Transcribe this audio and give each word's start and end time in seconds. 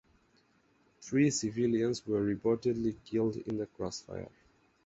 Three 0.99 1.29
civilians 1.29 2.07
were 2.07 2.21
reportedly 2.23 2.95
killed 3.05 3.35
in 3.37 3.57
the 3.59 3.67
crossfire. 3.67 4.31